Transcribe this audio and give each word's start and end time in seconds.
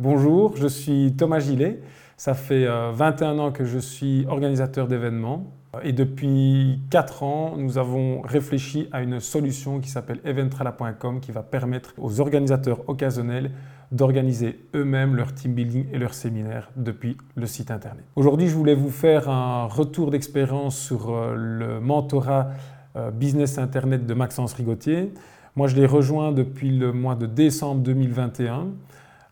Bonjour, 0.00 0.56
je 0.56 0.66
suis 0.66 1.14
Thomas 1.16 1.38
Gillet. 1.38 1.80
Ça 2.16 2.34
fait 2.34 2.66
21 2.66 3.38
euh, 3.38 3.42
ans 3.42 3.52
que 3.52 3.64
je 3.64 3.78
suis 3.78 4.26
organisateur 4.26 4.88
d'événements 4.88 5.52
et 5.84 5.92
depuis 5.92 6.80
4 6.90 7.22
ans, 7.22 7.54
nous 7.56 7.78
avons 7.78 8.20
réfléchi 8.22 8.88
à 8.90 9.02
une 9.02 9.20
solution 9.20 9.78
qui 9.78 9.88
s'appelle 9.88 10.18
eventrala.com 10.24 11.20
qui 11.20 11.30
va 11.30 11.44
permettre 11.44 11.94
aux 11.96 12.20
organisateurs 12.20 12.80
occasionnels 12.88 13.52
d'organiser 13.92 14.66
eux-mêmes 14.74 15.14
leur 15.14 15.32
team 15.32 15.54
building 15.54 15.86
et 15.92 15.98
leurs 15.98 16.14
séminaires 16.14 16.72
depuis 16.74 17.16
le 17.36 17.46
site 17.46 17.70
internet. 17.70 18.04
Aujourd'hui, 18.16 18.48
je 18.48 18.56
voulais 18.56 18.74
vous 18.74 18.90
faire 18.90 19.28
un 19.28 19.66
retour 19.66 20.10
d'expérience 20.10 20.76
sur 20.76 21.14
euh, 21.14 21.36
le 21.36 21.78
mentorat 21.78 22.48
euh, 22.96 23.12
business 23.12 23.58
internet 23.58 24.06
de 24.06 24.14
Maxence 24.14 24.54
Rigotier. 24.54 25.14
Moi, 25.54 25.68
je 25.68 25.76
l'ai 25.76 25.86
rejoint 25.86 26.32
depuis 26.32 26.76
le 26.76 26.92
mois 26.92 27.14
de 27.14 27.26
décembre 27.26 27.80
2021. 27.82 28.70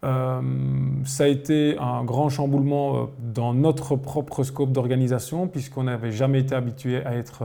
Euh, 0.05 0.41
ça 1.05 1.25
a 1.25 1.27
été 1.29 1.77
un 1.79 2.03
grand 2.03 2.29
chamboulement 2.29 2.97
euh, 2.97 3.05
dans 3.21 3.55
notre 3.55 3.95
propre 3.95 4.43
scope 4.43 4.73
d'organisation 4.73 5.47
puisqu'on 5.47 5.85
n'avait 5.85 6.11
jamais 6.11 6.41
été 6.41 6.57
habitué 6.57 7.05
à 7.07 7.15
être 7.15 7.45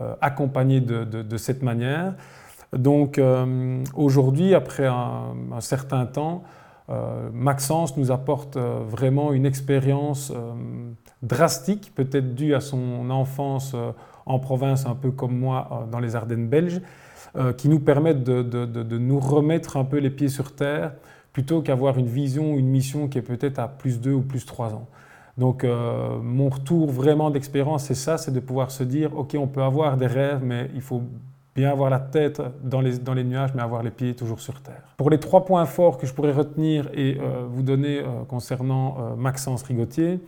euh, 0.00 0.14
accompagné 0.22 0.80
de, 0.80 1.36
cette 1.36 1.62
manière. 1.62 2.14
Donc 2.72 3.20
aujourd'hui, 3.94 4.54
après 4.54 4.86
un, 4.86 5.60
certain 5.60 6.06
temps, 6.06 6.42
Maxence 7.32 7.96
nous 7.96 8.10
apporte 8.10 8.56
vraiment 8.56 9.32
une 9.32 9.46
expérience 9.46 10.32
drastique, 11.22 11.92
peut-être 11.94 12.34
due 12.34 12.56
à 12.56 12.60
son 12.60 13.08
enfance 13.10 13.76
en 14.26 14.40
province, 14.40 14.86
un 14.86 14.96
peu 14.96 15.12
comme 15.12 15.38
moi 15.38 15.86
dans 15.92 16.00
les 16.00 16.16
Ardennes 16.16 16.48
belges, 16.48 16.80
qui 17.56 17.68
nous 17.68 17.78
permettent 17.78 18.24
de, 18.24 18.98
nous 18.98 19.20
remettre 19.20 19.76
un 19.76 19.84
peu 19.84 19.98
les 19.98 20.10
pieds 20.10 20.28
sur 20.28 20.56
terre 20.56 20.94
plutôt 21.34 21.60
qu'avoir 21.60 21.98
une 21.98 22.06
vision, 22.06 22.56
une 22.56 22.68
mission 22.68 23.08
qui 23.08 23.18
est 23.18 23.22
peut-être 23.22 23.58
à 23.58 23.68
plus 23.68 24.00
2 24.00 24.12
ou 24.12 24.22
plus 24.22 24.46
3 24.46 24.72
ans. 24.72 24.86
Donc 25.36 25.64
euh, 25.64 26.18
mon 26.22 26.48
retour 26.48 26.90
vraiment 26.90 27.30
d'expérience, 27.30 27.84
c'est 27.84 27.96
ça, 27.96 28.16
c'est 28.16 28.30
de 28.30 28.40
pouvoir 28.40 28.70
se 28.70 28.84
dire, 28.84 29.14
OK, 29.18 29.36
on 29.38 29.48
peut 29.48 29.62
avoir 29.62 29.96
des 29.96 30.06
rêves, 30.06 30.40
mais 30.44 30.70
il 30.74 30.80
faut 30.80 31.02
bien 31.56 31.70
avoir 31.70 31.90
la 31.90 31.98
tête 31.98 32.40
dans 32.62 32.80
les, 32.80 32.98
dans 32.98 33.14
les 33.14 33.24
nuages, 33.24 33.50
mais 33.54 33.62
avoir 33.62 33.82
les 33.82 33.90
pieds 33.90 34.14
toujours 34.14 34.40
sur 34.40 34.60
terre. 34.60 34.82
Pour 34.96 35.10
les 35.10 35.18
trois 35.18 35.44
points 35.44 35.66
forts 35.66 35.98
que 35.98 36.06
je 36.06 36.14
pourrais 36.14 36.32
retenir 36.32 36.88
et 36.94 37.18
euh, 37.20 37.46
vous 37.48 37.62
donner 37.62 37.98
euh, 37.98 38.24
concernant 38.28 39.16
Maxence 39.16 39.64
Rigotier, 39.64 40.20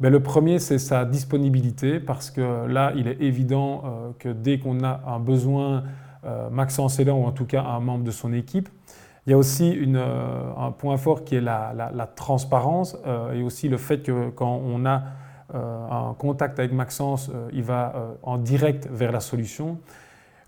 ben, 0.00 0.10
le 0.10 0.20
premier, 0.20 0.58
c'est 0.58 0.78
sa 0.78 1.04
disponibilité, 1.04 2.00
parce 2.00 2.30
que 2.32 2.66
là, 2.66 2.92
il 2.96 3.06
est 3.06 3.20
évident 3.20 4.14
que 4.18 4.30
dès 4.30 4.58
qu'on 4.58 4.82
a 4.82 5.02
un 5.06 5.20
besoin, 5.20 5.84
Maxence 6.50 6.98
est 6.98 7.04
là, 7.04 7.12
ou 7.12 7.24
en 7.24 7.32
tout 7.32 7.44
cas 7.44 7.62
un 7.62 7.80
membre 7.80 8.04
de 8.04 8.10
son 8.10 8.32
équipe. 8.32 8.70
Il 9.30 9.34
y 9.34 9.34
a 9.34 9.38
aussi 9.38 9.78
euh, 9.86 10.52
un 10.58 10.72
point 10.72 10.96
fort 10.96 11.22
qui 11.22 11.36
est 11.36 11.40
la, 11.40 12.08
transparence 12.16 12.96
euh, 13.06 13.32
et 13.32 13.44
aussi 13.44 13.68
le 13.68 13.76
fait 13.76 14.02
que 14.02 14.30
quand 14.30 14.60
on 14.64 14.84
a 14.84 15.04
euh, 15.54 15.88
un 15.88 16.14
contact 16.14 16.58
avec 16.58 16.72
Maxence, 16.72 17.30
il 17.52 17.62
va 17.62 18.16
en 18.24 18.38
direct 18.38 18.88
vers 18.90 19.12
la 19.12 19.20
solution. 19.20 19.78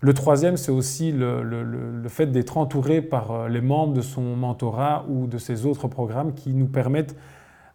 Le 0.01 0.13
troisième, 0.13 0.57
c'est 0.57 0.73
aussi 0.73 1.13
le, 1.13 2.03
fait 2.09 2.25
d'être 2.25 2.57
entouré 2.57 3.01
par 3.01 3.47
les 3.47 3.61
membres 3.61 3.93
de 3.93 4.01
son 4.01 4.35
mentorat 4.35 5.05
ou 5.07 5.27
de 5.27 5.37
ses 5.37 5.65
autres 5.65 5.87
programmes 5.87 6.33
qui 6.33 6.53
nous 6.53 6.67
permettent 6.67 7.15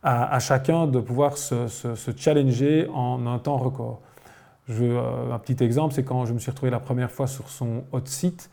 à, 0.03 0.39
chacun 0.41 0.87
de 0.87 1.01
pouvoir 1.01 1.39
se, 1.39 1.95
challenger 2.19 2.87
en 2.93 3.27
un 3.27 3.39
temps 3.39 3.57
record. 3.57 4.03
un 4.69 5.39
petit 5.39 5.65
exemple, 5.65 5.95
c'est 5.95 6.05
quand 6.05 6.27
je 6.27 6.35
me 6.35 6.39
suis 6.39 6.51
retrouvé 6.51 6.71
la 6.71 6.81
première 6.81 7.11
fois 7.11 7.27
sur 7.27 7.49
son 7.49 7.85
hot 7.93 8.05
site, 8.05 8.51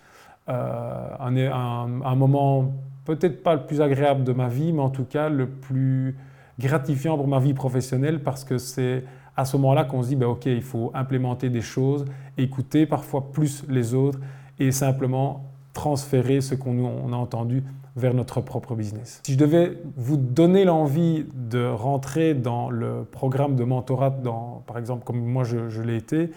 euh, 0.50 1.08
un, 1.20 2.02
un, 2.04 2.16
moment 2.16 2.72
peut-être 3.06 3.42
pas 3.42 3.56
le 3.56 3.66
plus 3.66 3.82
agréable 3.82 4.24
de 4.24 4.32
ma 4.32 4.48
vie, 4.48 4.74
mais 4.74 4.82
en 4.82 4.90
tout 4.90 5.06
cas 5.06 5.30
le 5.30 5.48
plus 5.48 6.16
gratifiant 6.60 7.18
pour 7.18 7.28
ma 7.28 7.40
vie 7.40 7.54
professionnelle 7.54 8.22
parce 8.22 8.44
que 8.44 8.58
c'est 8.58 9.04
à 9.38 9.46
ce 9.46 9.58
moment-là 9.58 9.84
qu'on 9.84 10.04
se 10.04 10.10
dit, 10.10 10.16
ben, 10.16 10.28
OK, 10.28 10.46
il 10.46 10.62
faut 10.62 10.92
implémenter 10.94 11.50
des 11.50 11.62
choses, 11.62 12.06
écouter 12.38 12.86
parfois 12.86 13.32
plus 13.32 13.64
les 13.68 13.94
autres 13.94 14.20
et 14.60 14.72
simplement 14.72 15.52
transférer 15.74 16.40
ce 16.42 16.56
qu'on 16.56 17.12
a 17.12 17.16
entendu 17.16 17.64
vers 17.98 18.14
notre 18.14 18.42
propre 18.42 18.76
business. 18.76 19.22
Si 19.26 19.34
je 19.34 19.38
devais 19.38 19.78
vous 19.96 20.18
donner 20.18 20.66
l'envie 20.66 21.26
de 21.34 21.66
rentrer 21.66 22.34
dans 22.34 22.70
le 22.70 23.06
programme 23.10 23.56
de 23.56 23.64
mentorat, 23.64 24.10
dans, 24.10 24.64
par 24.68 24.78
exemple 24.78 25.04
comme 25.06 25.24
moi 25.24 25.44
je, 25.44 25.70
je 25.70 25.82
l'ai 25.82 25.96
été, 25.96 26.32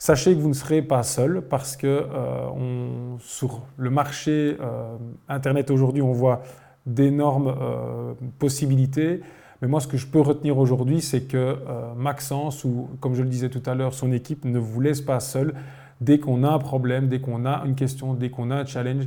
Sachez 0.00 0.34
que 0.34 0.40
vous 0.40 0.48
ne 0.48 0.54
serez 0.54 0.80
pas 0.80 1.02
seul 1.02 1.42
parce 1.42 1.76
que 1.76 1.86
euh, 1.86 3.18
sur 3.18 3.60
le 3.76 3.90
marché 3.90 4.56
euh, 4.58 4.96
Internet 5.28 5.70
aujourd'hui, 5.70 6.00
on 6.00 6.12
voit 6.12 6.40
d'énormes 6.86 7.54
euh, 7.60 8.14
possibilités. 8.38 9.20
Mais 9.60 9.68
moi, 9.68 9.78
ce 9.78 9.86
que 9.86 9.98
je 9.98 10.06
peux 10.06 10.22
retenir 10.22 10.56
aujourd'hui, 10.56 11.02
c'est 11.02 11.24
que 11.24 11.58
Maxence, 11.94 12.64
ou 12.64 12.88
comme 13.00 13.14
je 13.14 13.22
le 13.22 13.28
disais 13.28 13.50
tout 13.50 13.62
à 13.66 13.74
l'heure, 13.74 13.92
son 13.92 14.10
équipe 14.10 14.46
ne 14.46 14.58
vous 14.58 14.80
laisse 14.80 15.02
pas 15.02 15.20
seul. 15.20 15.52
Dès 16.00 16.18
qu'on 16.18 16.44
a 16.44 16.48
un 16.48 16.58
problème, 16.58 17.08
dès 17.08 17.20
qu'on 17.20 17.44
a 17.44 17.62
une 17.66 17.74
question, 17.74 18.14
dès 18.14 18.30
qu'on 18.30 18.50
a 18.50 18.56
un 18.56 18.64
challenge, 18.64 19.04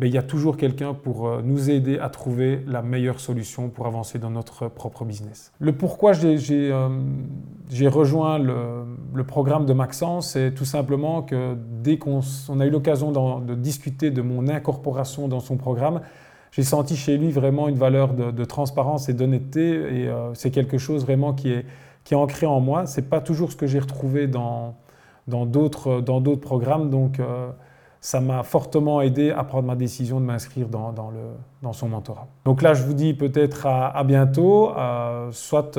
mais 0.00 0.08
il 0.08 0.12
y 0.12 0.18
a 0.18 0.24
toujours 0.24 0.56
quelqu'un 0.56 0.92
pour 0.92 1.40
nous 1.44 1.70
aider 1.70 2.00
à 2.00 2.08
trouver 2.08 2.64
la 2.66 2.82
meilleure 2.82 3.20
solution 3.20 3.68
pour 3.68 3.86
avancer 3.86 4.18
dans 4.18 4.30
notre 4.30 4.66
propre 4.66 5.04
business. 5.04 5.52
Le 5.60 5.70
pourquoi 5.70 6.14
j'ai 6.14 6.72
euh, 7.80 7.88
rejoint 7.88 8.38
le, 8.38 9.24
programme 9.24 9.66
de 9.66 9.72
Maxence, 9.72 10.30
c'est 10.30 10.52
tout 10.52 10.64
simplement 10.64 11.22
que 11.22 11.56
dès 11.82 11.98
qu'on 11.98 12.20
a 12.60 12.66
eu 12.66 12.70
l'occasion 12.70 13.12
de 13.40 13.54
discuter 13.54 14.10
de 14.10 14.22
mon 14.22 14.48
incorporation 14.48 15.28
dans 15.28 15.40
son 15.40 15.56
programme, 15.56 16.00
j'ai 16.50 16.62
senti 16.62 16.96
chez 16.96 17.16
lui 17.16 17.30
vraiment 17.30 17.68
une 17.68 17.76
valeur 17.76 18.14
de, 18.14 18.44
transparence 18.44 19.08
et 19.08 19.14
d'honnêteté 19.14 19.70
et 19.70 20.08
euh, 20.08 20.34
c'est 20.34 20.50
quelque 20.50 20.76
chose 20.76 21.04
vraiment 21.04 21.32
qui 21.32 21.50
est, 21.50 21.64
qui 22.04 22.14
est 22.14 22.16
ancré 22.16 22.46
en 22.46 22.60
moi. 22.60 22.86
Ce 22.86 23.00
n'est 23.00 23.06
pas 23.06 23.20
toujours 23.20 23.52
ce 23.52 23.56
que 23.56 23.66
j'ai 23.66 23.78
retrouvé 23.78 24.26
dans 24.26 24.74
d'autres 25.28 26.00
dans 26.00 26.20
programmes. 26.36 26.90
Donc, 26.90 27.20
ça 28.02 28.20
m'a 28.20 28.42
fortement 28.42 29.00
aidé 29.00 29.30
à 29.30 29.44
prendre 29.44 29.68
ma 29.68 29.76
décision 29.76 30.20
de 30.20 30.26
m'inscrire 30.26 30.68
dans, 30.68 30.92
son 31.72 31.88
mentorat. 31.88 32.26
Donc 32.44 32.60
là, 32.60 32.74
je 32.74 32.82
vous 32.82 32.94
dis 32.94 33.14
peut-être 33.14 33.66
à, 33.66 34.02
bientôt, 34.02 34.72
soit 35.30 35.78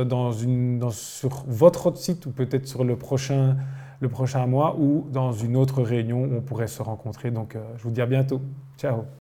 sur 0.91 1.43
votre 1.47 1.97
site 1.97 2.25
ou 2.25 2.31
peut-être 2.31 2.65
sur 2.65 2.85
le 2.85 2.95
prochain, 2.95 3.57
le 3.99 4.07
prochain 4.07 4.47
mois 4.47 4.77
ou 4.79 5.05
dans 5.11 5.33
une 5.33 5.57
autre 5.57 5.83
réunion 5.83 6.23
où 6.23 6.37
on 6.37 6.41
pourrait 6.41 6.67
se 6.67 6.81
rencontrer. 6.81 7.29
Donc 7.29 7.57
euh, 7.57 7.63
je 7.75 7.83
vous 7.83 7.91
dis 7.91 8.01
à 8.01 8.05
bientôt. 8.05 8.41
Ciao 8.77 9.03